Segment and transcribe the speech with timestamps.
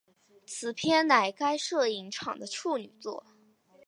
[0.47, 3.23] 此片乃该摄影场的处女作。